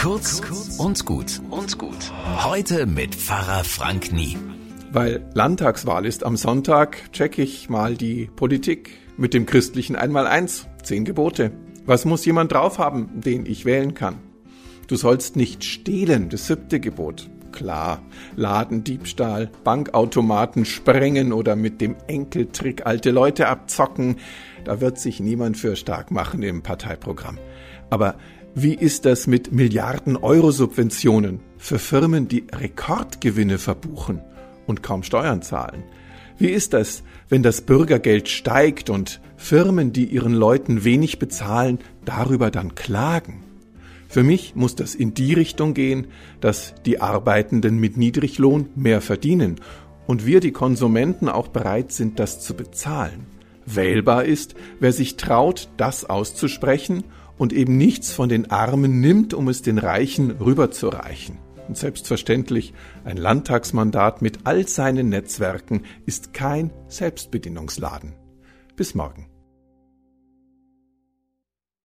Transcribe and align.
Kurz 0.00 0.40
und 0.78 1.04
gut 1.04 1.42
und 1.50 1.76
gut. 1.76 2.10
Heute 2.42 2.86
mit 2.86 3.14
Pfarrer 3.14 3.64
Frank 3.64 4.12
Nie. 4.12 4.38
Weil 4.90 5.28
Landtagswahl 5.34 6.06
ist 6.06 6.24
am 6.24 6.38
Sonntag, 6.38 7.12
check 7.12 7.36
ich 7.36 7.68
mal 7.68 7.96
die 7.96 8.30
Politik 8.34 8.92
mit 9.18 9.34
dem 9.34 9.44
christlichen 9.44 9.96
Einmaleins, 9.96 10.66
zehn 10.82 11.04
Gebote. 11.04 11.52
Was 11.84 12.06
muss 12.06 12.24
jemand 12.24 12.52
drauf 12.52 12.78
haben, 12.78 13.20
den 13.20 13.44
ich 13.44 13.66
wählen 13.66 13.92
kann? 13.92 14.16
Du 14.86 14.96
sollst 14.96 15.36
nicht 15.36 15.64
stehlen, 15.64 16.30
das 16.30 16.46
siebte 16.46 16.80
Gebot. 16.80 17.28
Klar, 17.52 18.00
Ladendiebstahl, 18.36 19.50
Bankautomaten 19.64 20.64
sprengen 20.64 21.30
oder 21.34 21.56
mit 21.56 21.82
dem 21.82 21.94
Enkeltrick 22.06 22.86
alte 22.86 23.10
Leute 23.10 23.48
abzocken, 23.48 24.16
da 24.64 24.80
wird 24.80 24.98
sich 24.98 25.20
niemand 25.20 25.58
für 25.58 25.76
stark 25.76 26.10
machen 26.10 26.42
im 26.42 26.62
Parteiprogramm. 26.62 27.38
Aber 27.90 28.14
wie 28.54 28.74
ist 28.74 29.04
das 29.04 29.28
mit 29.28 29.52
Milliarden 29.52 30.16
Euro 30.16 30.50
Subventionen 30.50 31.38
für 31.56 31.78
Firmen, 31.78 32.26
die 32.26 32.44
Rekordgewinne 32.52 33.58
verbuchen 33.58 34.20
und 34.66 34.82
kaum 34.82 35.04
Steuern 35.04 35.40
zahlen? 35.40 35.84
Wie 36.36 36.48
ist 36.48 36.72
das, 36.72 37.04
wenn 37.28 37.44
das 37.44 37.60
Bürgergeld 37.60 38.28
steigt 38.28 38.90
und 38.90 39.20
Firmen, 39.36 39.92
die 39.92 40.06
ihren 40.06 40.34
Leuten 40.34 40.82
wenig 40.82 41.20
bezahlen, 41.20 41.78
darüber 42.04 42.50
dann 42.50 42.74
klagen? 42.74 43.44
Für 44.08 44.24
mich 44.24 44.56
muss 44.56 44.74
das 44.74 44.96
in 44.96 45.14
die 45.14 45.34
Richtung 45.34 45.72
gehen, 45.72 46.08
dass 46.40 46.74
die 46.84 47.00
Arbeitenden 47.00 47.78
mit 47.78 47.96
Niedriglohn 47.96 48.70
mehr 48.74 49.00
verdienen 49.00 49.60
und 50.08 50.26
wir 50.26 50.40
die 50.40 50.50
Konsumenten 50.50 51.28
auch 51.28 51.48
bereit 51.48 51.92
sind, 51.92 52.18
das 52.18 52.40
zu 52.40 52.54
bezahlen. 52.54 53.26
Wählbar 53.64 54.24
ist, 54.24 54.56
wer 54.80 54.92
sich 54.92 55.16
traut, 55.16 55.68
das 55.76 56.04
auszusprechen 56.04 57.04
und 57.40 57.54
eben 57.54 57.78
nichts 57.78 58.12
von 58.12 58.28
den 58.28 58.50
Armen 58.50 59.00
nimmt, 59.00 59.32
um 59.32 59.48
es 59.48 59.62
den 59.62 59.78
Reichen 59.78 60.30
rüberzureichen. 60.32 61.38
Und 61.68 61.78
selbstverständlich, 61.78 62.74
ein 63.04 63.16
Landtagsmandat 63.16 64.20
mit 64.20 64.40
all 64.44 64.68
seinen 64.68 65.08
Netzwerken 65.08 65.84
ist 66.04 66.34
kein 66.34 66.70
Selbstbedienungsladen. 66.88 68.12
Bis 68.76 68.94
morgen. 68.94 69.26